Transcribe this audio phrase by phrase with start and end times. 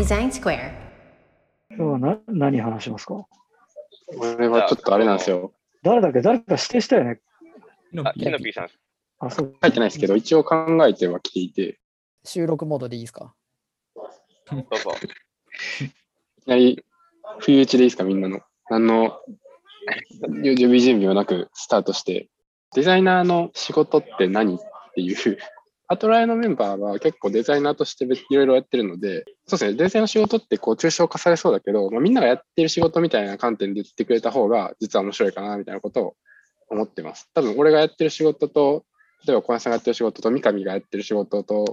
[0.00, 0.72] Design Square.
[1.68, 3.26] 今日はな何話しますか？
[4.16, 5.52] 俺はちょっとあれなんですよ。
[5.82, 6.22] 誰だっけ？
[6.22, 7.20] 誰か指定したよね？
[8.02, 8.68] あ、キノピーさん。
[9.18, 9.54] あ、そう。
[9.62, 11.78] 書いてないですけど、一応考えてはきていて、
[12.24, 13.34] 収録モードでいいですか？
[14.50, 14.94] どうぞ。
[16.38, 16.82] いきなり、
[17.40, 18.40] 不意打ちでいいですか、みんなの。
[18.70, 19.20] 何の
[20.42, 22.30] 準備準備もなくスタートして、
[22.74, 24.54] デザイナーの仕事って何？
[24.54, 24.58] っ
[24.94, 25.38] ていう、
[25.92, 36.14] アトライのメンバーは結構デザイナーとしていろいろやってるので、そうですね、デザインの仕事ってこう抽象化されそうだけど、まあ、みんながやってる仕事みたいな観点で言ってくれた方が、実は面白いかな、みたいなことを
[36.68, 37.28] 思ってます。
[37.34, 38.84] 多分、俺がやってる仕事と、
[39.26, 41.64] 例えば小林さんがやってる仕事と、三上がやってる仕事と、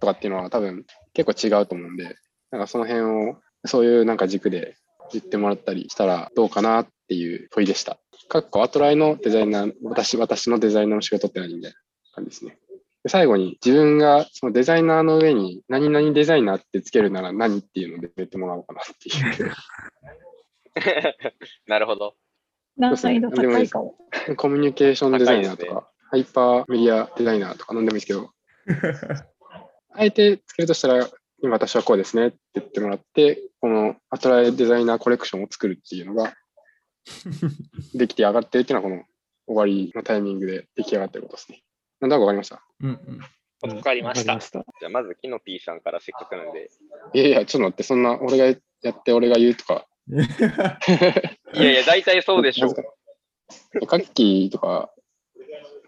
[0.00, 2.16] とかっていうのは多分結構違うと思うんで、
[2.50, 4.76] なんかその辺を、そういうなんか軸で
[5.12, 7.98] 言ってもらったりしたらどうかなっていう問いでした。
[8.28, 11.76] かっこアトライのデザイナー、私、私のデザイナーの仕事って何みたいな
[12.14, 12.58] 感じですね。
[13.04, 19.52] で最後に自分がそのデザイナーの上に何々デザイナーってつけるなら何っていうので言ってもらおうかなっていう。
[21.66, 22.14] なるほど。
[22.76, 23.96] 難易度高いかも。
[24.36, 28.30] コミュニケーションデザイナーとか、ハイパーメディアデザイナーとか何でもいいですけど、
[29.94, 31.08] あえてつけるとしたら、
[31.42, 36.34] 今私はこうですねって言ってもらって、このアトライデザイナーコレクションを作るっていうのが、
[37.94, 39.04] できて上がってるっていうのは、この
[39.46, 41.62] 終わりのタイミングで出来上がってることですね。
[42.02, 42.88] なんだかわかりましたうん
[43.62, 43.76] うん。
[43.76, 44.40] わかりました。
[44.40, 46.68] じゃあ、まずキノピーさんからせっかくなんで。
[47.14, 53.86] いやいや、ちょっと待って、そんな俺がやって俺が言うとか、 いやいや、大体そうでしょう。
[53.86, 54.92] カッキーとか、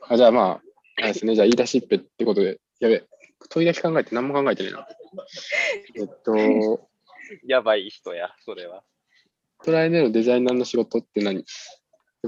[0.02, 0.62] あ、じゃあまあ、
[0.98, 3.04] あれですね、じゃあ言い出しっぺってことで、やべえ、
[3.50, 4.86] 問いだけ考えて何も考えてないな。
[5.96, 6.88] えっと、
[7.44, 8.84] やばい人や、それは。
[9.64, 11.44] トライネのデザイナーの仕事って何？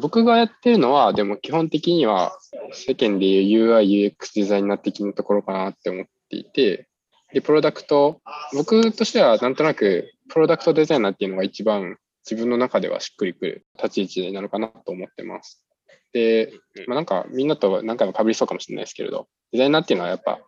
[0.01, 2.37] 僕がやってるのは、でも基本的には
[2.73, 6.89] 世間でいう UI、UX デザイナー的なところかなって思っていて、
[7.33, 8.21] で、プロダクト、
[8.55, 11.97] 僕としてはなんとなく、プロダクトデザイナーっていうのが一番
[12.29, 15.65] 自分の中ではしっくりくる立ち位置なのかなと思ってます。
[16.13, 16.53] で、
[16.87, 20.41] まあ、なんかみんなと何回も被りそうかもしれないですけれど、デザイナーっていうのはやっぱ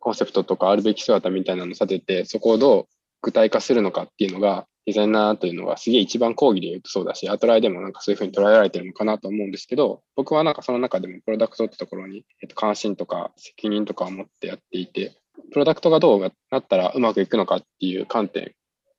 [0.00, 2.86] コンセプトとかあるべき姿みたいなのを立てて、そこをどう
[3.22, 15.16] 具体化するのかっていうのが、デザイナーというのがすげえ一番講義で言うとそうだし、アトライでもなんかそういうふうに捉えられてるのかなと思うんですけど、僕はなんかその中でもプロダクトってところに、えっと、関心とか責任とかを持ってやっていて、
[15.52, 18.52] プロダクトがどうなったらうまくいくのかっていう観点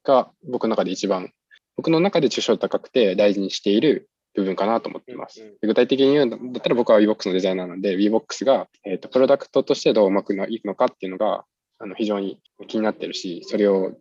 [0.04, 1.32] が僕の中で一番、
[1.78, 5.56] 僕の中で抽象度高くて大事にしている部分かなと思っています。
[5.62, 11.46] 具体的に言うんだったら僕は WeBox のデザイナーなので、WeBox が、えっとプロダクトとしてどううまくいくのかっていうのが
[11.80, 13.94] あの非常に気になってるし、それを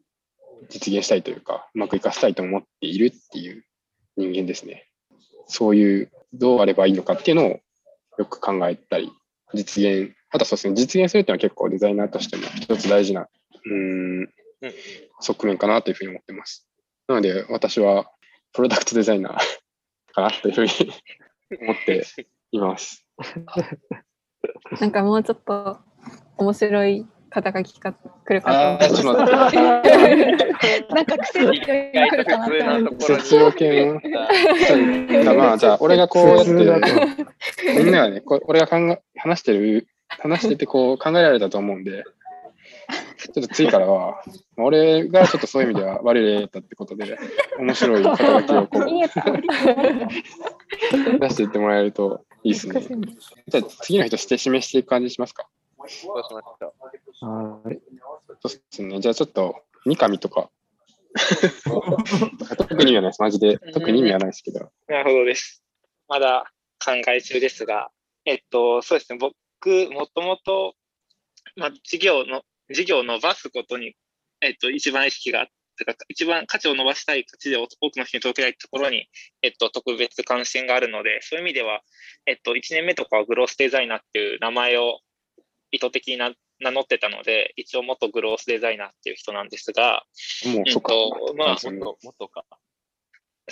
[0.69, 3.65] 実現したいというか、うまくいかせたいと思っているっていう
[4.17, 4.87] 人間ですね。
[5.47, 7.61] そういう、どうあればいいのかっていうのを
[8.19, 9.11] よく考えたり、
[9.55, 13.29] 実現、あとそうですね、実現するっていうのは結構デザイナーとしても一つ大事な、
[13.65, 14.29] うん、
[15.21, 16.69] 側面かなというふうに思ってます。
[17.09, 18.11] なので、私は
[18.53, 19.35] プロダクトデザイナー
[20.15, 20.71] かなというふうに
[21.61, 22.05] 思って
[22.53, 23.05] います。
[24.81, 25.79] なんかもうちょっと
[26.37, 29.67] 面白い肩書きが来るかああ、ちと思ょっと待って。
[29.87, 30.95] って。
[30.95, 33.23] なんか癖強い来るかなっ普通なて思っところに。
[33.23, 33.93] 節要系
[35.37, 36.65] まあ、じゃあ、俺がこうやって、み
[37.85, 42.05] んなはね、こう俺が考え話してる、話しててこう考えられたと思うんで、
[43.19, 44.23] ちょっと次からは、
[44.57, 47.17] 俺がちょっとそういう意味では悪い例だったってことで、
[47.59, 48.87] 面白い肩書きをこう。
[51.21, 52.81] 出していってもらえるといいですね。
[53.47, 55.47] じゃあ次の人して示していく感じにしますか？
[56.05, 56.75] どうしましょ
[57.23, 57.81] うはい。
[58.41, 59.01] そうですね。
[59.01, 60.51] じゃあちょっと、三上とか。
[62.57, 63.23] 特に意味はないです。
[63.23, 63.59] マジで。
[63.73, 64.71] 特に意味はないですけど。
[64.87, 65.63] なるほどです。
[66.09, 66.53] まだ
[66.85, 67.91] 考え中ですが、
[68.25, 70.75] えっと、そうですね、僕、もともと、
[71.57, 73.95] まあ、事業の、事業を伸ばすことに、
[74.41, 75.47] えっと、一番意識があっ
[75.79, 79.09] てか、一番価値を伸ばしたい、価値で多くの人に届けたいところに、
[79.43, 81.83] えっと、特別関心があるので、そういう意味では、
[82.27, 85.01] えっと、1年目とかはグロースデザイナーっていう名前を
[85.71, 90.05] 意図的にな名乗ってたので、一応元グロースデザイナーっていう人なんですが、
[90.45, 90.93] もう、そっか。
[90.93, 92.45] と、まあ、そうもっと、もっとか。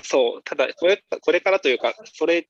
[0.02, 2.48] そう、ただこれ、これからというか、それ、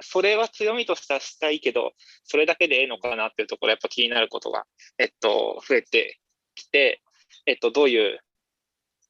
[0.00, 1.92] それは強みとしてはしたいけど、
[2.24, 4.66] それだけでええのかなっていうところ、やっぱ気になることが、
[4.98, 6.18] えっと、増えて
[6.54, 7.00] きて、
[7.46, 8.20] えっと、どういう、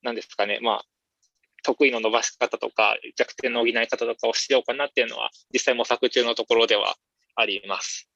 [0.03, 0.85] なんですかね、まあ、
[1.65, 6.97] 得意の伸ばし方とか、弱点の補い方とかをしようかなっていうのは、実際模索中のところでは
[7.35, 8.09] あります。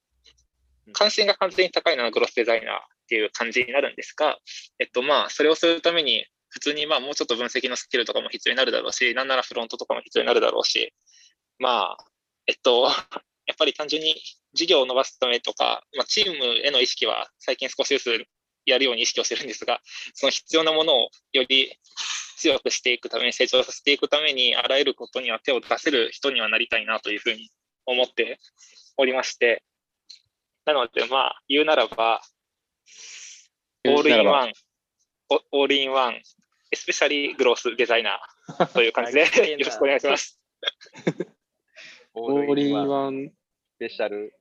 [0.92, 4.38] 関心が完全に高いのはグロスデザイナーっていう感じになるんですが、
[4.78, 10.92] えっと、まあ、それをするために、普通にまあもうちょっと分析のスキルとかも必要になるだろうし、なんならフロントとかも必要になるだろうし、
[11.58, 12.04] まあ、
[12.46, 12.90] えっと、
[13.46, 14.20] やっぱり単純に
[14.52, 18.25] 事業を伸ばすためとか、まあ、チームへの意識は最近少しずつ
[18.66, 19.81] やるように意識をしてるんですが、
[20.14, 21.76] その必要なものをより
[22.37, 27.50] 強くしていくために、成長させていくために、あらゆることには手を出せる人にはなりたいなというふうに
[27.87, 28.38] 思って
[28.96, 29.62] おりまして、
[30.72, 32.20] なので、まあ、言うならば、
[33.87, 34.52] オールインワン、
[35.31, 36.22] オオールインワン、エ
[36.76, 40.40] スペシャリーグロースデザイナーという感じでよろしくお願いします。
[42.14, 42.88] オールインン。
[42.88, 44.32] ワンスペシャル、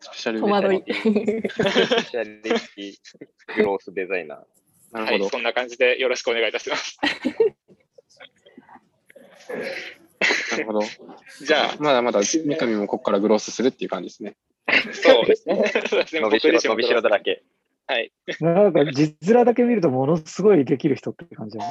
[0.00, 0.78] スペシャル戸惑い。
[0.78, 4.38] スペシャリティグロースデザイナー。
[4.38, 5.30] はい、なるほど。
[5.30, 6.98] そんな感じでよろしくお願いいたします。
[10.52, 10.80] なるほど。
[11.44, 14.36] じゃあ、まだまだ三上もここからグロースするっていう感じですね。
[14.92, 15.72] そうですね。
[15.88, 17.42] そうですね伸びしろ、伸びしろだらけ。
[17.86, 18.12] はい。
[18.40, 21.58] なんか、実面だけ見るとものすごいできる人って感じ。
[21.58, 21.66] ちょ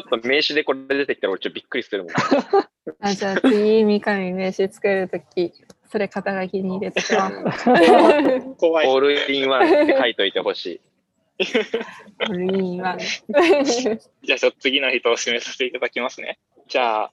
[0.00, 2.12] っと名刺でこれ出てきたら俺ちょっとびっくりするもん。
[3.00, 5.52] あじゃあ次、三上名刺作るとき、
[5.90, 7.00] それ肩書きに入れて。
[8.58, 8.88] 怖い。
[8.88, 10.80] オールインワンって書いといてほしい。
[12.28, 12.98] オルインワン。
[12.98, 16.38] じゃあ、ちょっと次の人を指名させていただきますね。
[16.68, 17.12] じゃあ、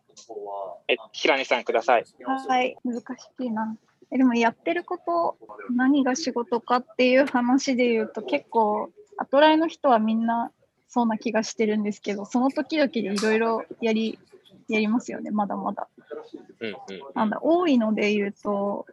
[0.87, 2.05] え、平根さんください。
[2.25, 3.03] はい、難し
[3.39, 3.77] いな。
[4.11, 5.37] えでもやってること、
[5.75, 10.51] 何が仕事かっていう話で言うと結構、アトライの人はみんな
[10.87, 14.19] そうな気がしてるんですけど、その時々でいろいろやり、
[14.69, 15.87] やりますよね、まだまだ。
[16.59, 16.77] うんうん。
[17.15, 18.85] なんだ、多いので言うと、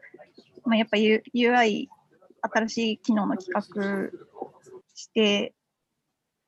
[0.64, 1.88] まあ、やっぱ UI、
[2.42, 4.10] 新しい機能の企画
[4.94, 5.54] して、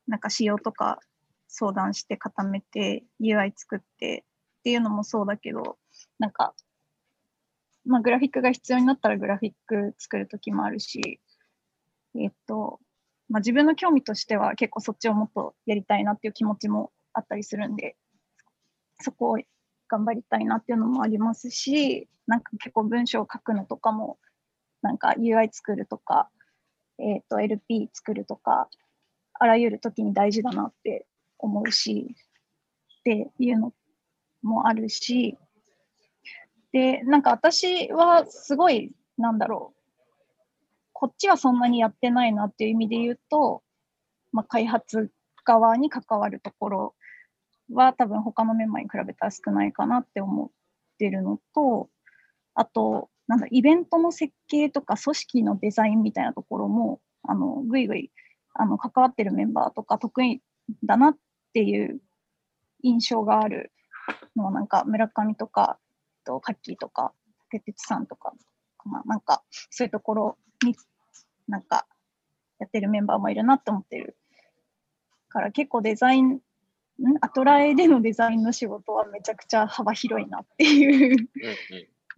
[0.06, 1.00] なんか仕様とか
[1.48, 4.24] 相談して固めて、UI 作って
[4.60, 5.76] っていうのもそうだけど、
[6.18, 6.54] なんか、
[7.84, 11.20] まあ、グラフィックが必要になったらグラフィック作るときもあるし、
[12.18, 12.78] えっと、
[13.28, 17.96] まあ、自分の興味としては結構そっちをもっとやりたいなっていう気持ちもあったりするんで、
[19.00, 19.38] そこを
[19.88, 24.18] 頑張りたいなっていうのもありますし、なんか結構文章を書くのとかも、
[24.82, 26.30] なんか UI 作るとか、
[26.98, 28.68] えっ、と LP 作るとか、
[29.34, 31.06] あらゆる時に大事だなって
[31.38, 32.14] 思うし、
[33.00, 33.72] っていうの
[34.42, 35.36] もあるし、
[36.72, 39.82] で、なんか私はすごい、なんだろう、
[40.92, 43.62] こっちはそんなにやってないなっていう意味で言うと、
[44.32, 45.10] まあ、開発
[45.44, 46.94] 側に関わるところ
[47.72, 50.50] は多分他のメンバーに比べたら少ないかなって思っ
[50.98, 51.88] てるのと、
[52.54, 58.10] あと、なんだ、イベントの設計とか組織のデザインみたいなところも、あの、ぐいぐい、
[58.54, 60.42] あの、関わってるメンバーとか得意
[60.84, 61.16] だなっ
[61.52, 62.00] ていう
[62.82, 63.72] 印象がある
[64.36, 65.78] のは、なんか村上とか、
[66.24, 67.12] とカッキーとか、
[67.50, 68.32] 竹鉄さんとか、
[68.84, 70.74] まあ、なんかそういうところに
[71.48, 71.86] なんか
[72.58, 74.16] やってるメンバーもいるなって思ってる
[75.28, 76.40] から結構デザインん？
[77.20, 81.28] アトラエでのデザインの仕事はめちゃくちゃ幅広いなっていう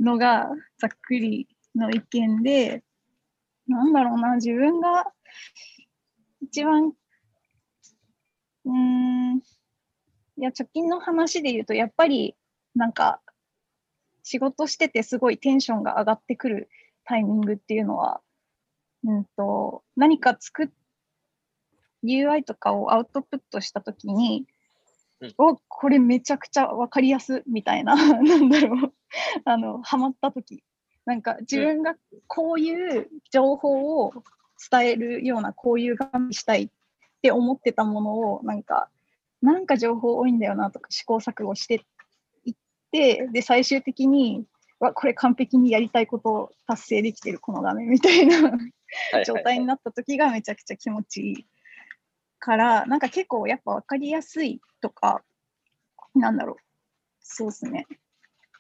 [0.01, 0.49] のが
[0.79, 2.83] ざっくりの意見で
[3.67, 5.07] なんだろうな自分が
[6.43, 6.93] 一番
[8.67, 9.41] うんい
[10.43, 12.37] や直近の話で言うとやっぱり
[12.75, 13.21] なんか
[14.25, 16.69] 仕事しててすごいテンションが上がってくる
[17.05, 18.21] タイミングっていうのは、
[19.05, 20.69] うんと、何か作っ、
[22.03, 24.47] UI とかをアウトプットしたときに、
[25.21, 28.93] うんお、これめちゃくちゃわかりやすみたいな、 なんだろう、
[29.45, 30.65] あの、ハマったとき。
[31.05, 34.13] なんか自分がこういう情報を
[34.71, 36.71] 伝えるような、こういう画面にしたいっ
[37.21, 38.89] て思ってたものを、なんか、
[39.43, 41.87] なんか情報多いんだよなとか試行錯誤していって、
[42.95, 44.45] で、最終的に、
[44.79, 48.51] わ、これ完璧にやりたいことを達成できてる、この画面みたいな
[49.13, 51.47] はい状態になった時がめちゃくちゃ気持ちいい
[52.39, 55.25] から、なんか結構やっぱ分かりやすいとか、
[56.15, 56.57] なんだろう、
[57.21, 57.87] そうですね。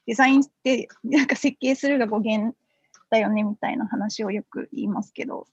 [0.07, 2.57] デザインって、なんか設計するが語源
[3.11, 5.47] だよねみたいな話をよく言いますけど、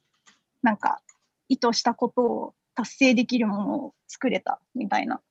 [0.63, 1.01] なんか
[1.49, 5.21] 意図したことを達成できるものを作れたみたいな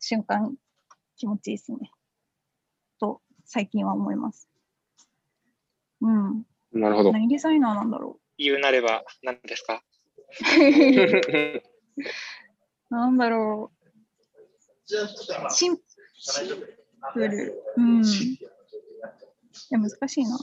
[0.00, 0.54] 瞬間、
[1.16, 1.90] 気持ちいいですね。
[3.48, 4.48] と、最近は思います。
[6.00, 6.44] うん。
[6.72, 7.12] なるほど。
[7.12, 9.82] 何デザイナーなんだろ言うなれば何ですか？
[10.40, 11.62] う。
[12.94, 15.50] なんだろう。
[15.50, 15.78] シン
[16.18, 16.58] シン
[17.14, 17.62] プル。
[17.76, 18.04] うん。
[18.04, 18.38] い
[19.70, 20.38] や、難しいな。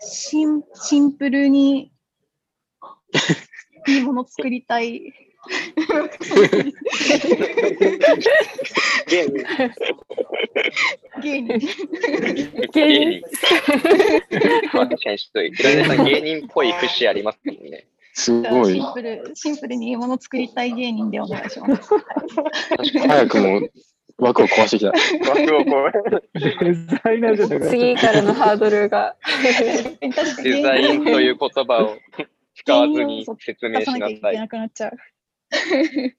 [0.00, 1.92] シンシンプルに
[3.88, 5.12] いいもの作りたい。
[9.08, 9.44] ゲーム。
[11.22, 11.58] 芸人。
[12.72, 13.22] 芸人。
[14.72, 17.86] まあ確かにちょっと、平根さん芸人っぽい節ありますけどね。
[18.14, 18.92] すごいシン。
[18.94, 21.94] プル、シンプルにいいもの作りたい芸人でお願いします。
[23.06, 23.68] 早くも
[24.18, 24.92] 枠を壊してきた。
[25.30, 29.16] 枠をこう、デザイナーじゃ、次からのハードルが。
[30.42, 31.96] デザインという言葉を。
[32.60, 34.36] 使わずに説明しなさい。
[34.36, 34.96] なくなっちゃう。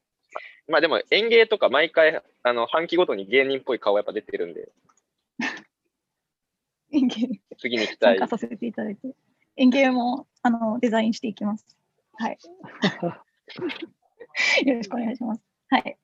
[0.67, 4.71] まあでも演芸とか毎回、あの、半期ごとに芸人っぽい顔やっぱ出てるんで、
[6.91, 8.37] 園芸次に行きたい参加。
[8.37, 9.15] させていただいて。
[9.57, 11.65] 園芸もあのデザインしていきます。
[12.13, 12.37] はい。
[14.65, 15.41] よろしくお願いします。
[15.69, 15.97] はい。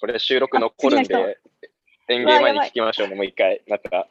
[0.00, 1.40] これ収録残るんで、
[2.08, 3.62] 演芸前に聞きましょうね、もう一回。
[3.68, 4.08] また。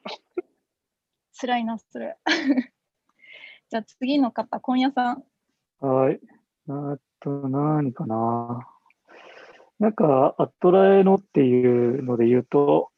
[1.39, 2.17] 辛いな、それ。
[3.69, 5.23] じゃあ次の方、今夜さん。
[5.79, 6.19] はい。
[6.67, 8.67] あと、何かな。
[9.79, 12.89] なんか、アットラエのっていうので言うと、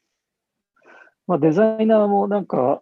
[1.27, 2.81] まあ、デザイナーもなんか、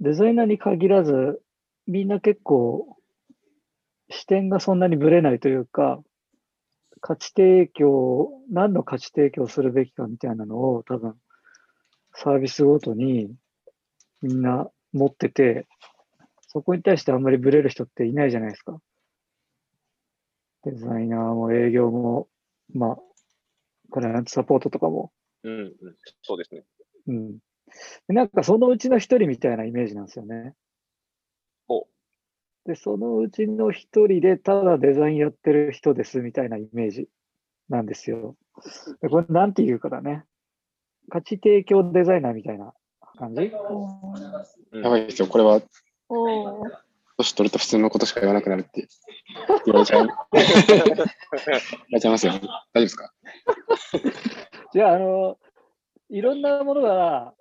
[0.00, 1.40] デザイナーに限らず、
[1.86, 2.96] みんな結構、
[4.10, 6.02] 視点がそんなにぶれないというか、
[7.00, 11.14] 価値提供、何の価値提供するべきかみたいなのを多分、
[12.12, 13.32] サービスごとに
[14.20, 15.66] みんな持ってて、
[16.48, 18.78] そこに対してあんまりブレる人っていないじゃないですか。
[20.64, 22.28] デザイナーも営業も、
[22.74, 22.98] まあ、
[23.90, 25.12] クライアントサポートとかも。
[25.42, 25.74] うん、うん、
[26.22, 26.64] そうですね。
[27.06, 27.38] うん。
[28.08, 30.54] でなんかそのうちの一人みたいなイメージなんですよね。
[31.66, 31.86] ほ
[32.66, 37.08] で、そのうちの一人でただデザインやってる人ですみたいなイメージ
[37.68, 38.36] なんですよ。
[39.00, 40.24] でこれなんていうかだね。
[41.08, 42.74] 価値提供デザイナーみたいな
[43.18, 43.50] 感じ？
[44.72, 45.28] やばいですよ。
[45.28, 45.62] これは、
[46.08, 46.89] おー
[47.22, 48.88] 年取ると普通のことしか言わなくなるって
[49.66, 50.06] 言われちゃう。
[50.32, 50.44] 言わ
[51.92, 52.32] れちゃいますよ。
[52.32, 53.12] 大丈夫ですか？
[54.72, 55.38] じゃあ、あの、
[56.10, 57.34] いろんなものが、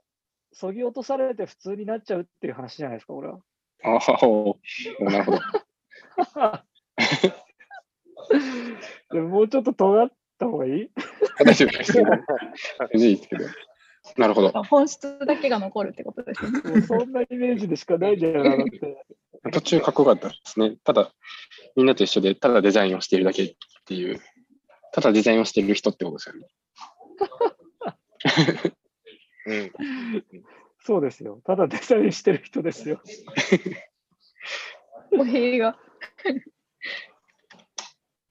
[0.52, 3.40] そぎ落とされて普通になっちゃうっていう話じゃないですか、これは。
[3.84, 4.00] ああ、
[5.04, 5.40] なるほど。
[9.12, 10.90] でももうちょっと尖った方がいい？
[11.46, 11.98] 大丈夫です。
[12.96, 13.46] いいですけど。
[14.18, 14.50] なるほど。
[14.64, 16.62] 本質だけが残るってことですね。
[16.72, 19.06] もうそんなイメージでしかないんだよな、だって。
[19.52, 20.78] 途中かっこよかったですね。
[20.84, 21.12] ただ、
[21.76, 23.56] みんなと一緒で、ただデザインをしているだけっ
[23.86, 24.20] ていう、
[24.92, 26.48] ただデザインをしている人ってことですよね。
[29.46, 29.72] うん。
[30.82, 31.42] そうですよ。
[31.46, 33.02] ただデザインしてる人ですよ。
[35.16, 35.78] 語弊が。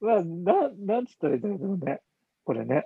[0.00, 2.02] まあ、ななんつったらいいんだろうね。
[2.44, 2.84] これね。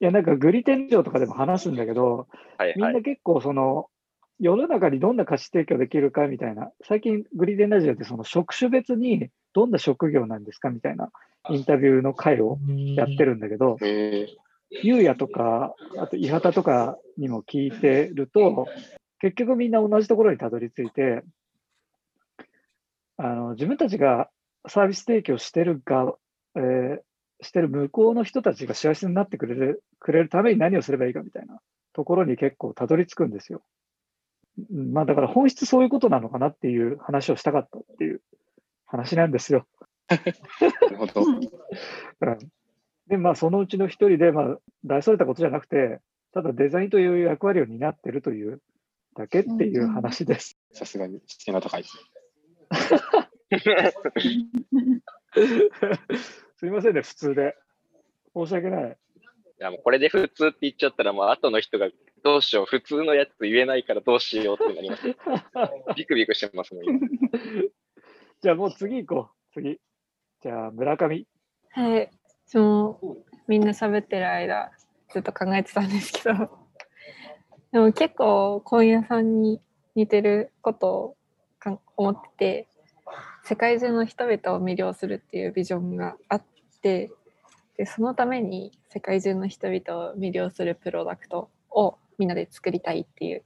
[0.00, 2.74] いや、なんかグリテン上とかでも話すんだけど、はいはい。
[2.76, 3.90] みんな結構その、
[4.40, 11.10] 世の中にどんな価値提供できるかみたいな、最近グリテンラジオってその職種別にどんな職業なんですかみたいな
[11.50, 12.58] インタビューの回を
[12.96, 14.28] やってるんだけど、え
[14.70, 18.66] ゆうやとか、あと、伊畑とかにも聞いてると、
[19.20, 21.22] 結局みんな同じところにたどり着いて、
[23.16, 24.30] あの、自分たちが
[24.68, 26.14] サービス提供してるが、
[26.56, 27.00] えー
[27.42, 31.58] してる向こうの人たちが幸せになってくれる、くれるために何をすればいいかみたいな
[31.94, 33.62] ところに結構たどり着くんですよ。
[34.58, 38.20] うんまあだから本質そういうことなのかなっていう話をしたかったっていう
[38.86, 39.66] 話なんですよ。
[40.08, 40.16] ー、
[40.84, 41.22] なるほど。
[41.22, 41.40] うん
[43.10, 45.98] で、まあ、そのうちの一人で、まあ、大それたことじゃなくて、
[46.32, 48.62] ただデザインという役割を担ってるという
[49.16, 50.56] だけっていう話です。
[50.72, 51.98] さすがに視点が高いです。
[56.56, 57.56] すいませんね、普通で。
[58.34, 58.96] 申し訳ない。
[59.60, 61.90] いやもうこれで普通って言っちゃったら、もう後の人が
[62.24, 65.04] どうしよう、普通のやつ言えないからどうしようってなります。
[65.96, 66.98] ビクビクしてますもん、今
[68.40, 69.52] じゃあもう次行こう。
[69.52, 69.78] 次。
[70.40, 71.26] じゃあ、村上。
[71.72, 72.10] はい。
[72.46, 74.70] 私もみんな喋ってる間、
[75.10, 76.48] ずっと考えてたんですけど、
[77.72, 79.60] でも結構、今夜さんに
[79.94, 81.16] 似てることを
[81.58, 82.68] かん思ってて、
[83.44, 86.44] 世界中の人々を魅了するっていうビジョンがあっ
[86.80, 87.10] て、
[87.80, 93.42] でそのために世界中の人々を魅了するプロダクトをみんなで作りたいっていう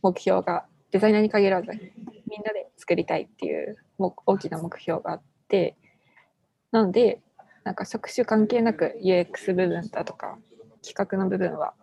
[0.00, 1.80] 目標がデザイナーに限らずみん
[2.44, 5.76] なで作りたいっていう大きな目標があって
[6.70, 7.20] なので
[7.64, 10.38] なんか職種関係なく UX 部分だとか
[10.86, 11.74] 企画の部分は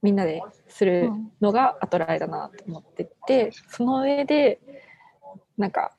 [0.00, 1.10] みんなでする
[1.42, 4.60] のがアトライだなと思っててその上で
[5.58, 5.94] なんか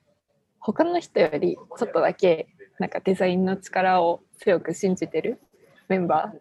[0.58, 2.48] 他の人よりちょっとだけ
[2.80, 5.40] なんかデザインの力を強く信じてる
[5.88, 6.34] メンバ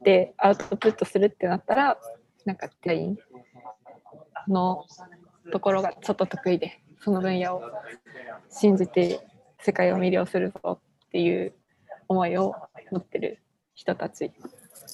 [0.00, 1.98] ーでアウトプットするってなったら
[2.44, 3.18] なんかデザイン
[4.48, 4.84] の
[5.52, 7.62] ところがちょっと得意でその分野を
[8.50, 9.20] 信じて
[9.60, 11.54] 世界を魅了するぞっていう
[12.08, 12.54] 思いを
[12.90, 13.38] 持ってる
[13.74, 14.30] 人たち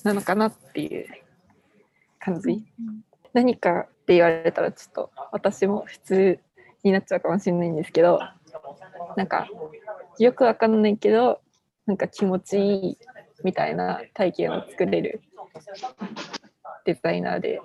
[0.05, 1.07] なのかなっていう
[2.19, 2.65] 感じ。
[3.33, 6.41] 何かって言われたらちょっと私も普通
[6.83, 8.19] になっちゃうかもしれないんですけど
[9.17, 9.49] なんか
[10.19, 11.41] よくわかんないけど
[11.87, 12.99] なんか気持ちいい
[13.45, 15.23] みたいな体験を作れる
[16.85, 17.61] デザイナーで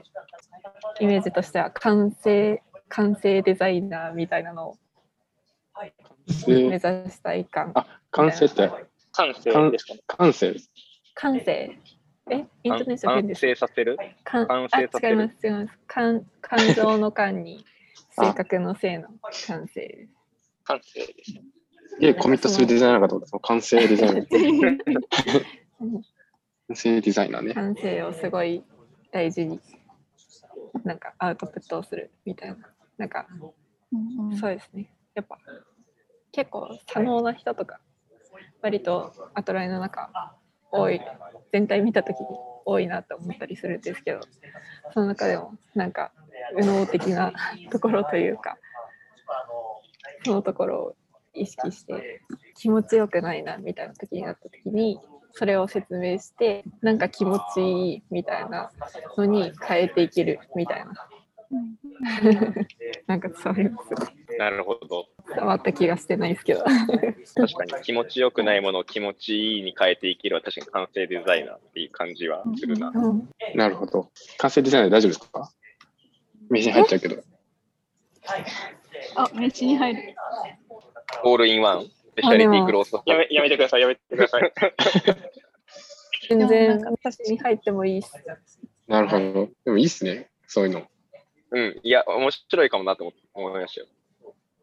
[0.99, 4.77] イメージとしては完成完成デザイナーみたいなのを
[6.45, 7.71] で目指したい感。
[7.75, 8.71] あ、完成って、
[9.11, 9.99] 感性ですかね。
[10.07, 10.71] 感性です。
[11.13, 11.77] 感性。
[12.31, 12.45] え？
[12.63, 13.41] イントネーションです？
[13.41, 13.97] 成させる？
[14.23, 15.19] 完成させる？
[15.19, 15.77] あ違います、違います。
[15.85, 17.65] 感感情の感に、
[18.11, 19.09] 性格の性の
[19.47, 20.13] 感性です。
[20.63, 21.33] 感性です。
[21.99, 24.27] で、コミットするデザイナーかと思った完成デザイナー。
[26.67, 27.53] 完成デザイナーね。
[27.53, 28.63] 感性をすごい
[29.11, 29.59] 大事に、
[30.83, 32.57] なんかアウトプットをするみたいな。
[32.97, 33.27] なんか、
[33.91, 34.89] うんうんそうですね。
[35.13, 35.37] やっぱ、
[36.31, 37.79] 結構、左脳な人とか、
[38.61, 40.35] 割とアトライの中、
[40.71, 40.99] 多い、
[41.51, 42.25] 全体見たときに
[42.65, 44.19] 多いなと思ったりするんですけど、
[44.93, 46.11] その中でも、なんか、
[46.55, 47.31] 右脳的な
[47.71, 48.57] ところというか、
[50.25, 50.95] そのところを
[51.35, 52.21] 意識して、
[52.55, 54.99] 気持ちよくないなみたいな時になった時に、
[55.33, 58.71] それを説明して、なんか気持ちいいみたいな
[59.17, 60.93] のに変えていけるみたいな。
[63.07, 63.89] なんか伝わります
[64.37, 65.05] なるほど。
[65.33, 66.63] 伝わった気がしてないですけど。
[66.63, 72.91] 確かに気持ちよくないものを気持ちいいに変えていけるは確かに完成デザイナーっていう感じはするな。
[72.93, 74.09] うんなるほど。
[74.37, 75.51] 完成デザイナーで大丈夫ですか？
[76.49, 77.23] 名刺に入っちゃうけど。
[79.15, 80.15] あ、名刺に入る。
[81.23, 84.51] オールインワン、スペシャリティクロースやめやめてください、やめてください。
[86.29, 88.07] 全然私に入ってもいいし。
[88.87, 89.49] なるほど。
[89.65, 90.29] でもいいっすね。
[90.47, 90.87] そういうの。
[91.51, 93.87] うん、いや、面白いかもなと思思いましたよ。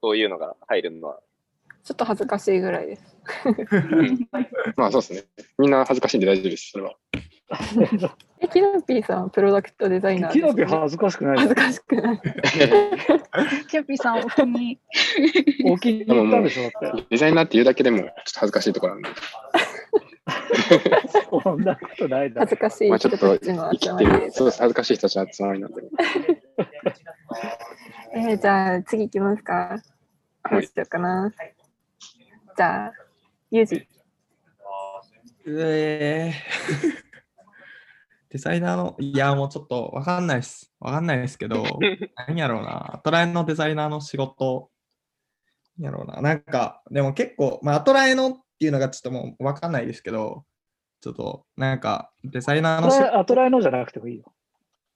[0.00, 1.20] そういうのが入るのは。
[1.84, 3.16] ちょっと恥ずかしいぐらいです。
[4.76, 5.22] まあそうですね。
[5.58, 6.70] みんな恥ずかしいんで大丈夫です。
[6.70, 6.94] それは。
[8.40, 12.20] え、キノピーさん、プロダクトデザイナーね、ノピ恥ずかしくない恥ずかしくない。
[13.68, 14.78] キャピーさん、お気に。
[15.64, 17.06] お気に入ったんでしょだって。
[17.10, 19.08] デザイナーって言うだけでもちょっと恥ずかしいところなんで。
[21.30, 24.38] そんなことないだ恥ずかしいまあちょっと人たちの生きてる、集まりです。
[24.38, 24.58] そうです。
[24.58, 25.82] 恥ずかしい人たちの集まりなんで。
[28.14, 29.82] えーじゃあ次行きますか。
[30.50, 31.32] どうしようかな。
[32.56, 32.92] じゃあ、
[33.50, 33.88] ユージ。
[35.46, 37.02] えー
[38.32, 40.72] デザイナーの、いや、もうちょっとわかんないです。
[40.80, 41.64] わかんないですけど、
[42.26, 42.94] 何やろうな。
[42.94, 44.70] アトラエのデザイナーの仕事、
[45.78, 46.22] 何やろうな。
[46.22, 50.46] なんか、でも結構、まあ、アトラエのっていうのがちょっともうわかんないですけど、
[51.02, 54.32] ちょっと、なんか、デザイナーの仕事アトライのじゃなくてもいいよ。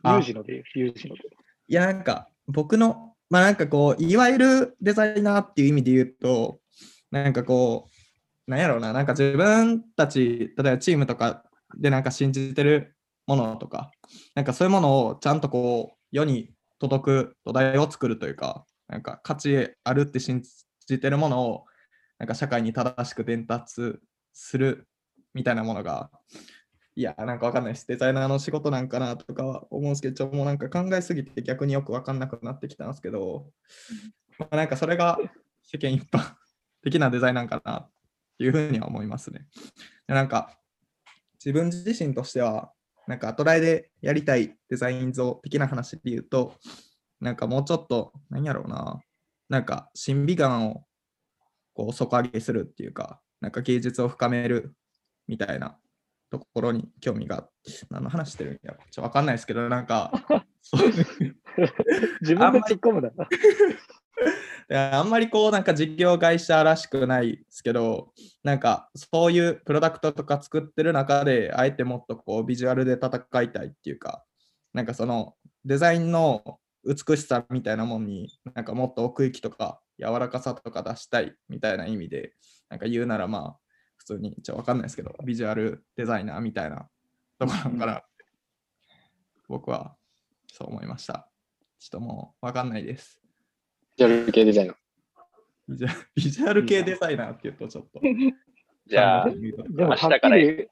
[0.03, 1.23] あユージのでいいよ、ユージので。
[1.69, 6.61] いや、なんか、僕の、まあなんかこう、いわゆるデザイナーっていう意味で言うと、
[7.11, 7.89] なんかこ
[8.47, 11.45] う、なんやろうな、なんか自分たち、例えばチームとか
[11.77, 13.91] でなんか信じてるものとか、
[14.35, 20.43] なんかそういうものをちゃんとこう、世に届く土台を作るというか、なんか価値あるって信
[20.87, 21.65] じてるものを、
[22.19, 23.99] なんか社会に正しく伝達
[24.33, 24.89] する
[25.35, 26.11] みたいなものが、
[26.95, 27.87] いや、なんかわかんないです。
[27.87, 33.51] デザイナーの仕事なんかなとかは思うんですけど、もうなんか考えすぎて逆によくわかんなくなってきたんですけど、
[34.39, 35.19] まあ、なんかそれが
[35.63, 36.35] 世間一般
[36.87, 37.91] 的なデザインなんかなっ
[38.39, 39.49] ていうふうには思いますね。
[40.07, 40.57] でなんか
[41.45, 42.73] 自分自身としては、
[43.09, 46.55] なんかアトライでやりたいデザイン像的な話で言うと、
[47.21, 49.01] なんかもうちょっと、何やろうな、
[49.49, 50.85] なんか審美眼を
[51.75, 54.75] こう底上げするっていうか、なんか芸術を深める
[55.27, 55.77] みたいな
[56.31, 57.49] ところに興味が
[57.91, 60.13] 何の話してるんやろちょっとわかんないですけど、なんか、
[62.23, 63.11] 自分で突っ込むな。
[64.69, 74.25] あんまりこうなんか事業会社らしくないですけど、なんかそういうプロダクトとか作ってる中で、あえてもっとこうビジュアルで戦いたいっていうか、
[74.73, 82.33] なんかそのデザインの美しさみたいなもんになんかもっと奥行きとか柔らかさとか出したいみたいな意味で、
[82.69, 83.57] なんか言うならまあ
[83.97, 86.89] 普通に、ちょっとわかんないですけど、ビジュアルデザイナーみたいな
[87.39, 88.25] ところかなって、
[89.49, 89.97] 僕は
[90.53, 91.29] そう思いました。
[91.79, 93.21] ちょっともうわかんないです。
[93.97, 94.77] ビジュアル系デザイナー。
[95.69, 97.99] ビジュアビジュアル系デザイナーって言うとちょっと。
[98.87, 99.35] じゃあ、明
[99.95, 100.69] 日からきり、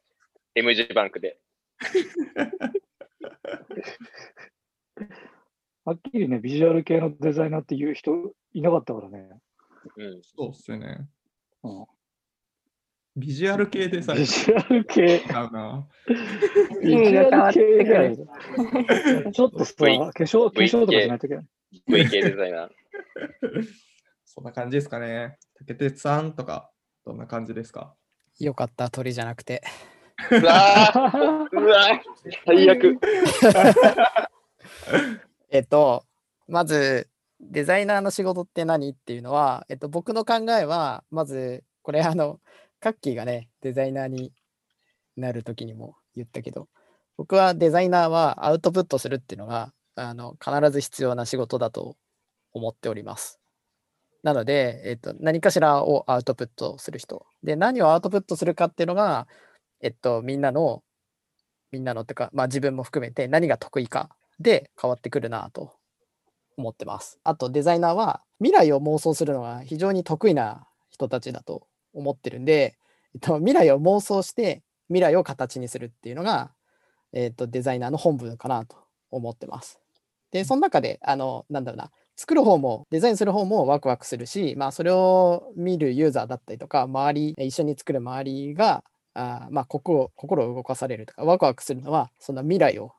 [0.55, 1.41] M 字バンクで。
[5.87, 9.41] はっきりね、ビジュアル系のデザイナーっていう人いなかったからね。
[9.97, 10.23] うん。
[10.23, 11.09] そうっすよね。
[11.63, 11.87] うん
[13.17, 15.23] ビジュアル系デザイナービジュアル系。
[16.83, 18.17] ビジュアル系ぐらい
[19.33, 20.25] ちょっとさ、化粧、化
[20.61, 21.47] 粧とかしないといけない。
[21.87, 22.71] V 系デザイナー。
[24.25, 25.39] そんな感じですかね。
[25.59, 26.71] 竹鉄さんとか、
[27.05, 27.95] どんな感じですか？
[28.41, 29.63] よかった、鳥じゃなくて。
[30.31, 32.01] うわー うわー
[32.47, 32.99] 最悪。
[35.51, 36.05] えっと、
[36.49, 37.09] まず、
[37.41, 42.41] デザイナーの仕事って何っていうのは、えっと、僕の考えは、まず、これ、あの、
[42.81, 44.33] カッキーがね、デザイナーに
[45.17, 46.69] なるときにも言ったけど、
[47.17, 51.97] 僕はデザイナーはアウトプットするっていうのが、あの、必ず必要な仕事だと
[52.55, 53.41] 思っております。
[54.23, 57.27] なので、えっと、何かしらをアウトプットする人。
[57.43, 59.29] で、何をアウトプットするかっていうのが、
[59.83, 60.83] えっと、みんなの、
[61.73, 64.09] みんなのっていうか、まあ自分も含めて何が得意か
[64.41, 65.75] で変わってくるなと
[66.57, 67.19] 思ってます。
[67.25, 72.79] あとデザイナーは未来を妄想するのが非常に得意な人たちだと思ってるんで、
[73.15, 76.53] えっと、未来を妄想して未来を形にするっていうのが、
[77.13, 78.77] えっと、デザイナーの本分かなと
[79.11, 79.81] 思ってます。
[80.31, 92.93] で、その中で、あの、なんだろうな、作る方もデザインする方もワクワクするし、まあ、それを見るユーザーだったりとか、周り、一緒に作る周りが、あまあ、心心を動かされるとか、ワクワクするのは、その未来を、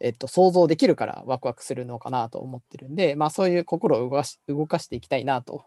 [0.00, 5.64] えっと、想像できるからワクワクするのかなと思ってるんで、まあ、そういう心を動かし動かしていきたいなと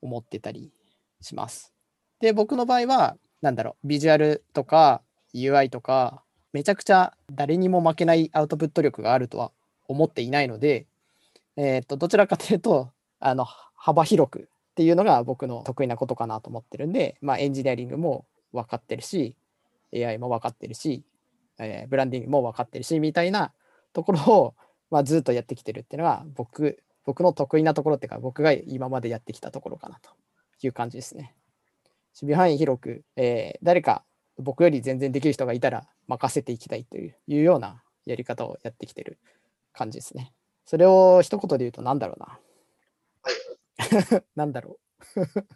[0.00, 0.72] 思ってたり
[1.20, 1.72] します。
[2.20, 5.02] で、僕の場合は、なんだろう、ビジュアルとか
[5.34, 6.22] UI とか、
[6.52, 9.52] めちゃくちゃ誰にも負けないアウトプット力があるとは
[9.88, 10.86] 思っていないので、
[11.56, 19.36] えっと、どちらかというと、あの、幅広くっていうのが僕の得意なことかなと思ってるんで、まあ、エンジニアリングも分かってるし、
[19.94, 21.04] AI も分かってるし、
[21.58, 23.52] えーブランディングも分かってるし、みたいな
[23.92, 24.54] ところを、
[24.90, 30.10] まあ、ずっとやってきてるっていうのが、僕、僕の得意なところっていうか、僕が今までやってきたところかなと
[30.62, 31.34] いう感じですね。
[32.20, 34.04] 守備範囲広く、えー誰か
[34.38, 39.18] 僕より全然できる人がいたら任せていきたいというようなやり方をやってきてる
[39.72, 40.32] 感じですね。
[40.64, 42.38] それを一言で言うと何だろうな。
[44.36, 44.78] なんだろ
[45.16, 45.20] う。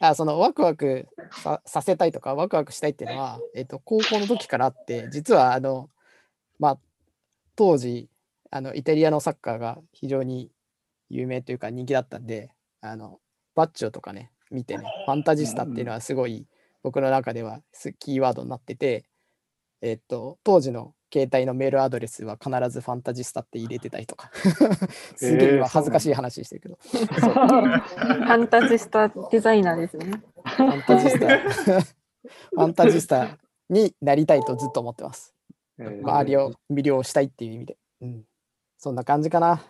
[0.00, 5.88] あそのワクワクささせたいとかワクワクしたいっていうのは、えっと高校の時からあって実はあの
[6.58, 6.78] まあ
[7.56, 8.08] 当時
[8.50, 10.50] あのイタリアのサッカーが非常に
[11.08, 13.20] 有名というか人気だったんであの
[13.54, 16.46] バッチョとかね見てねファンタジスタっていうのはすごい
[16.82, 19.04] 僕の中ではすキーワードになってて
[19.80, 24.32] えっと当時の携帯のメールアドレスは必ずファンタジスタって入れてたりとか
[25.14, 26.78] すげえ恥ずかしい話してるけど、
[27.20, 30.22] そうファンタジスタデザイナーですね。
[30.42, 31.38] ファンタジスタ
[32.50, 33.38] ファンタジスタ
[33.70, 35.32] になりたいとずっと思ってます。
[35.78, 37.76] えー周りを魅了したいっていう意味で。
[38.00, 38.24] うん。
[38.76, 39.64] そんな感じかな。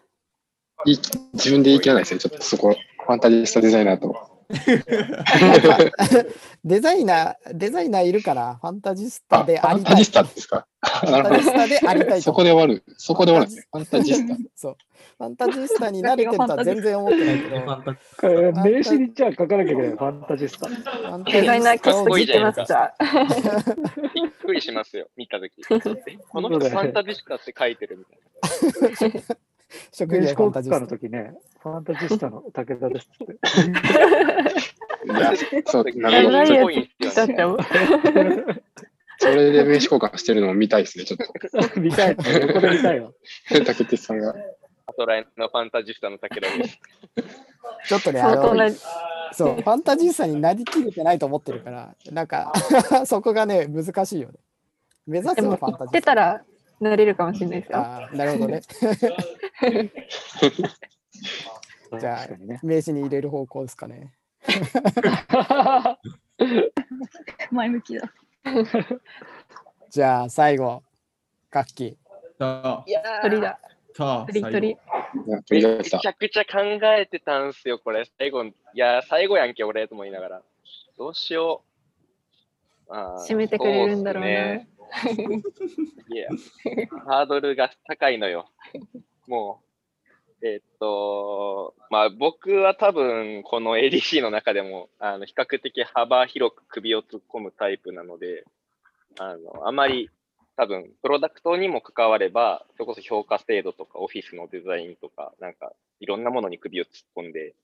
[0.86, 0.98] いい
[1.34, 4.33] 自分で言い切らないですね、ちょっとそこ、ファンタジスタデザイナーと。
[6.64, 9.94] デザイナー、デザイナーいるから、ファンタジスタでありたい。
[9.94, 10.66] ァンタジスタですか？
[10.82, 11.44] ファンタジ。
[11.44, 12.82] スタでありたいとそこで終わる。
[12.96, 13.50] そこで終わる。
[13.50, 14.36] ファンタジスタ。
[14.54, 14.76] そう。
[15.18, 17.66] ファンタジスタに慣れてるとは全然思ってないけど、フ
[18.18, 19.88] これ名刺にじゃあ書かなきゃいけない。
[19.90, 20.68] ファンタジスタ。
[20.68, 20.74] デ
[21.42, 22.62] ザイナーキャスト聞いてますか？
[22.64, 23.04] っじゃあ。
[24.14, 25.52] びっくりしますよ、見たとき。
[25.60, 25.64] え
[26.28, 28.14] この人ファンタジスタって書いてるみた
[29.06, 29.20] いな。
[29.92, 30.86] 職名業ファンタジスタの。
[30.86, 33.38] 時ね、ファンタジスタの武田ですって。
[35.66, 37.56] そう、 なるほど。
[39.18, 41.18] それで名刺交換してるのも見たいですね、ちょっ
[41.74, 41.80] と。
[41.80, 42.16] 見たい。
[42.16, 43.12] 横で見たいわ。
[43.96, 44.34] さんが。
[44.86, 46.78] アトライのファンタジスタの武田です。
[47.86, 48.54] ちょっとね、あの、
[49.32, 52.52] そう、ファンタジスタになりきれてないと思ってるから、なんか、
[53.06, 54.34] そこがね、難しいよね。
[55.06, 55.92] 目指ですものファンタジスタ。
[55.92, 56.44] 出たら
[56.80, 57.78] なれるかもしれないですよ。
[57.78, 58.62] あーなるほどね。
[62.00, 62.26] じゃあ。
[62.62, 64.12] 名刺に入れる方向ですかね。
[67.50, 68.12] 前向きだ。
[69.90, 70.82] じゃあ最後、
[71.50, 71.96] 楽器。
[72.38, 73.58] さいや鳥だ。
[73.96, 74.76] 鳥鳥。
[75.50, 78.04] めちゃくちゃ考えてたんすよ、これ。
[78.18, 80.42] 最後、いや、最後やんけ、俺とも言いながら。
[80.98, 81.62] どうしよ
[82.88, 82.92] う。
[82.92, 84.68] あー締めてくれるんだろうね
[86.08, 86.28] いや、
[87.06, 88.48] ハードルが高いのよ。
[89.26, 89.62] も
[90.42, 98.44] う、えっと、まあ僕は多分この ADC の中でもあの比較的幅広く首を突っ込むタイプなので、
[99.18, 100.10] あの、あまり
[100.56, 107.54] 多分プロダクトにも関われば、それこそ評価制度とかオフィスのデザインとか、なんかいろんなものに首を突っ込んで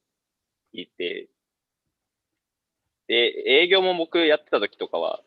[0.73, 1.29] いて、
[3.09, 5.21] で、営業も僕やってた時とかは、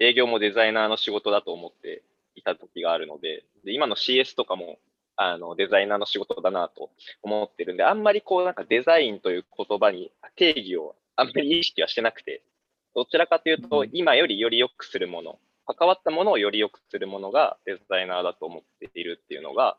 [0.00, 2.02] 営業もデザイナーの仕事だと思って
[2.34, 4.78] いた時があるので、で今の CS とかも
[5.16, 6.90] あのデザイナーの仕事だなと
[7.22, 12.42] 思ってるんで、あんまりこうなんかデザインという言葉に定義をあんまり意識はしてなくて、
[12.94, 19.76] どちらかというと、今よりより良くするもの、関わったものをより良くするものがデザイナーだと思っているっていうのが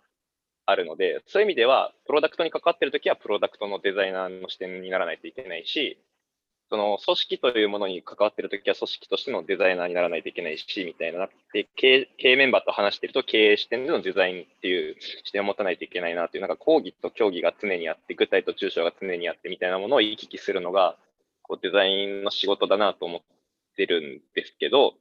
[0.66, 5.98] あるので、そういう意味では、プロダクトに関わっているときは、プロダクトのデザイナーの視点にならないといけないし、
[6.70, 11.28] その組織というものに関わってるときは、組織としてのデザイナーにならないといけないし、みたいな。
[11.52, 20.96] で、経営メンバーと話していると、経営視点でのデザインっていう視点を持たないといけないなっていう、なんか講義と競技が常にあって、具体と抽象が常にあってみたいなものを行き来するのが、
[21.42, 23.22] こうデザインの仕事だなと思っ
[23.76, 24.94] てるんですけど、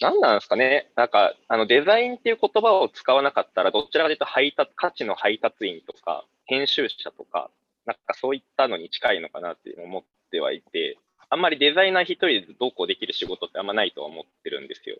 [0.00, 0.90] 何なんですかね？
[0.96, 7.50] なんか、あの、デザインっていう言葉を使わなかったら、どちらかというと配達、価値の配達員とか、編集者とか、
[7.84, 14.96] なんかそういったのに近いのかなっていうのを思ってはいて、あんまりデザイナー一人でどうこうできる仕事ってあんまないとは思ってるんですよ。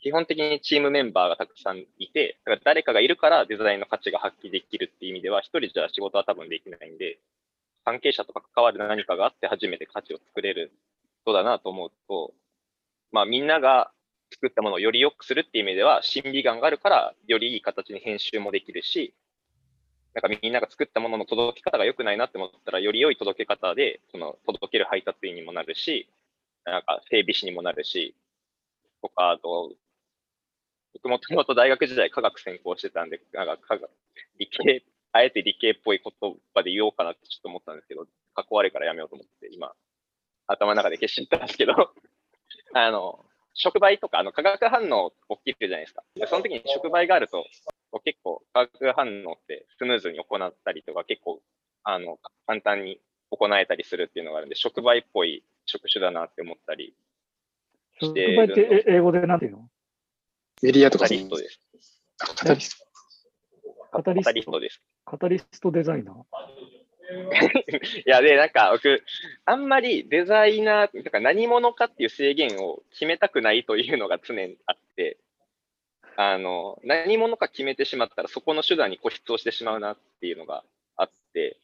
[0.00, 7.18] 基本的にチームメンバーがたくさんいて、だから誰かがいるからデザインの価値が発揮できるっていう意味では、一人じゃ仕事は多分できないんで、
[7.84, 10.72] 関係者とか関わる何かがあって初めて価値を作れる
[11.24, 12.32] 人だなと思うと、
[13.10, 13.90] まあみんなが
[14.32, 19.14] 作ったものをより良くするっていう意味では、審美眼があるから、よりいい形に編集もできるし、
[20.18, 26.10] なんかみんなが作ったものの届け方が良くないなって思ったら、より良い届け方で、その届ける配達員にもなるし、
[26.64, 28.16] なんか整備士にもなるし、
[29.00, 29.72] とか、あと、
[30.94, 33.88] 僕もともと大学時代科学専攻してたんで、なんか科学、
[34.40, 39.72] 理系、あえて理系っぽい言葉で言おうかなってちょっと思ったんですけど、かっこ悪いからやめようと思って、今、
[40.48, 41.74] 頭の中で消してたんですけど、
[42.74, 45.12] あの、触媒とか、あの、化学反応
[45.44, 46.02] 起きるじゃないですか。
[46.26, 47.46] その時に触媒があると、
[48.04, 51.40] 結構化学反応ってスムーズに行ったりとか、結構、
[51.84, 56.94] あの、簡単に行えたりするっていうのがあるんで、触媒っぽい職種だなって思ったり
[58.00, 59.68] 触して媒って英語でなんていうの？
[60.62, 61.60] メディアとかカタリストです。
[62.20, 62.86] あカタリスト。
[63.92, 64.82] カタリストカタリストです。
[65.04, 66.14] カタリストデザイナー？
[68.04, 69.02] いや、で、なんか僕、
[69.46, 74.82] あんまりデザイナー、とか何者かっていう制限を決めたくないというのが常にあって、
[76.20, 80.64] あの、何者か決めてしまったらそこの手段に固執をしてしまうなっていうのが
[80.96, 81.56] あって、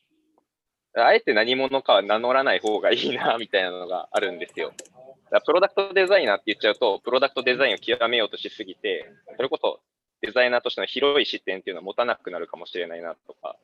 [0.95, 4.73] あえて何者かは名乗らない方がいいな、みたいなのがあるんですよ。
[4.79, 4.91] だか
[5.31, 9.81] らプロダクトデザイナーって言っちゃうと、プロダクトデザインを極めようとしすぎて、それこそ
[10.21, 13.57] デザイナーとしての広い視点っていうのを持たなくなるかもしれないなとか、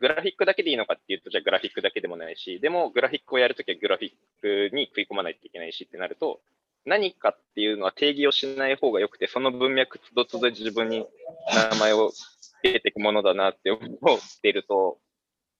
[0.00, 6.40] グラフィックだけでいいのかっていうと、じゃあグラフィックだけでもないし、でもグラフィックをやるときはグラフィックに食い込まないといけないしってなると、
[6.84, 11.06] 何かっていうのは定義をしない方がよくて、その文脈つどつど自分に
[11.72, 12.10] 名前を
[12.62, 14.98] 入れていくものだなって思ってると、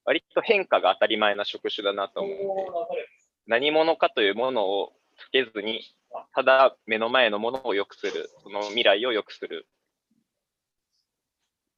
[0.04, 2.54] 割と変化が当たり前な職種だなと思うの
[2.94, 3.08] で、
[3.46, 5.82] 何者かというものをつけずに、
[6.34, 9.66] ただ目の前のものを良くする、その未来を良くする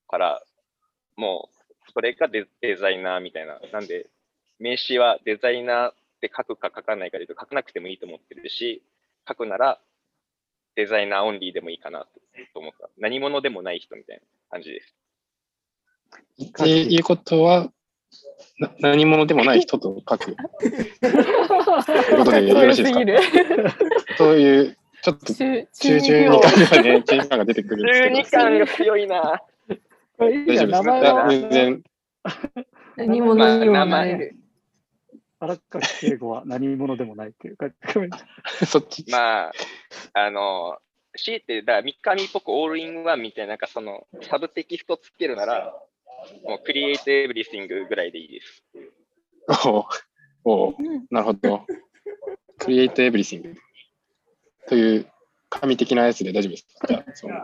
[0.08, 0.42] から、
[1.16, 3.60] もう、それがデデザイナーみたいな。
[3.72, 4.08] なんで、
[4.58, 8.82] 名詞はデザイナーって書くか書かないかで言うと書かなくてもいいと思ってるし、
[9.28, 9.80] 書くなら
[10.76, 12.06] デザイナーオンリーでもいいかな
[12.52, 12.88] と思った。
[12.98, 14.94] 何者でもない人みたいな感じです。
[16.42, 17.70] っていうことは、
[18.58, 20.24] な何者でもない人と書く。
[20.26, 20.36] という
[22.18, 23.04] ことでよろしいですか？
[23.04, 23.18] る。
[24.16, 28.44] そういう、ちょっと中中中二感がね、中二感が出てくるんですけど。
[28.44, 29.42] 12感が強いな。
[30.16, 31.84] これいいじゃん、名大丈夫ですか前は全然、
[32.96, 34.36] 何者にもなれる。
[35.44, 38.12] 荒垣敬吾は何者でもないっていう書いてくれる
[38.66, 39.04] そっち。
[39.10, 39.52] まあ、
[40.14, 40.78] あの、
[41.16, 45.74] 強いて、だから三上っぽくオールインワンみたいな、なんかその、サブテキストつけるなら、
[46.44, 48.64] もうクリエイトエブリシングぐらいでいいです。
[49.66, 49.84] おう
[50.44, 50.74] おう
[51.10, 51.66] なるほど。
[52.58, 53.54] クリエイトエブリシング。
[54.68, 55.06] という
[55.50, 57.34] 神的なやつで大丈夫ですかじゃあその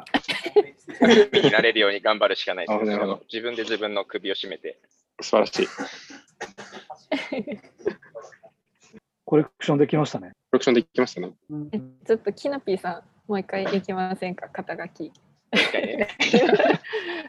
[0.99, 4.81] 神になれるように頑張るしかないですあなるほど自分で自分の首を絞めて。
[5.21, 5.69] 素晴らしい。
[9.25, 10.33] コ コレクションできましたね。
[10.53, 11.33] レクションできましたね。
[11.73, 15.13] えちょっとキノピーさん、もう一回いきませんか、 肩書き。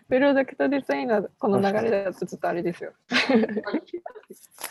[0.08, 2.94] プロダクトデザイナー、この流れだとちょっとあれですよ。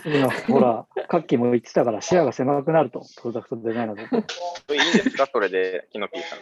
[0.04, 4.16] 今、ほら、カッキーも言ってたから視野が狭くなると、プロダクトデザイナーだと。
[4.74, 5.26] いいんですか？
[5.32, 6.40] それで、キノピーさん。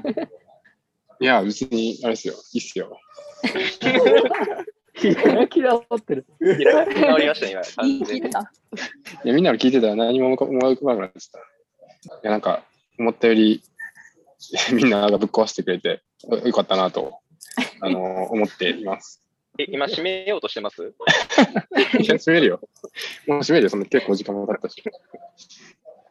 [1.22, 2.34] いや、別に、あれですよ。
[2.52, 2.98] いいっすよ。
[5.00, 6.26] 開き直ってる。
[6.40, 6.58] 開
[6.94, 7.62] き直りましたね、今。
[7.82, 8.52] 言い完全に切った。
[9.24, 10.34] いや、みんなの聞いてたら何も思
[10.70, 11.38] い浮かばなくなってた。
[11.38, 11.42] い
[12.22, 12.64] や、なんか、
[12.98, 13.62] 思ったより、
[14.72, 17.18] みんながぶっ壊してくれて、よよかったなと、
[17.80, 19.22] あの思っています。
[19.58, 20.82] え、今、締めようとしてます？
[21.98, 22.60] いや、閉めるよ。
[23.26, 23.70] もう閉めるよ。
[23.70, 24.82] そんな結構時間も経ったし。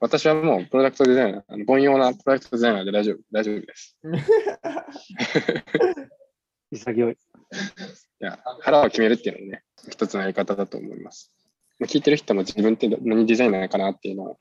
[0.02, 3.98] 私はもうプロダクトデザイナー、あの凡庸なプロダクトデザイナーで大丈夫、大丈夫です。
[6.72, 7.18] 潔い。
[7.52, 11.32] いや、腹を決めるっていうのもね、一つのやり方だと思います。
[11.80, 14.40] まあ聞いてる人も自分って何デザイナーかなっていうのを、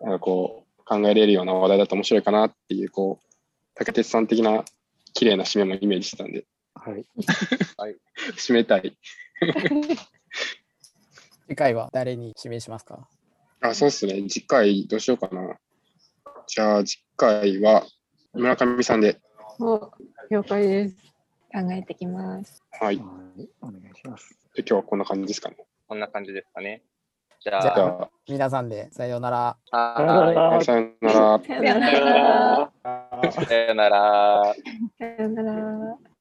[0.00, 3.26] なんかこう、考えれるような話題だと面白いかなっていう、こう、
[3.74, 4.64] 竹鉄さん的な
[5.14, 7.06] 綺麗な締めもイメージしてたんで、はい。
[8.36, 8.96] 締めたい。
[11.46, 13.08] 次回は誰に指名しますか？
[13.60, 14.22] あ、そうっすね。
[14.28, 15.58] 次回どうしようかな。
[16.46, 17.86] じゃあ、次回は
[18.32, 19.20] 村上さんで。
[19.58, 19.90] お
[20.30, 20.96] 了解です。
[21.54, 22.64] 考えてきます。
[22.72, 22.96] はい。
[22.96, 23.04] は
[23.36, 23.48] い。
[23.62, 24.36] お願いします。
[24.56, 25.56] で今日はこんな感じですかね。
[25.86, 26.82] こんな感じですかね。
[27.38, 29.56] じじゃじゃゃあ、皆さんでさようなら。
[29.70, 31.40] はあ、さよなら。
[31.44, 32.72] さよなら。
[33.22, 33.32] い。
[33.32, 34.54] さよなら。
[34.98, 36.13] さよなら。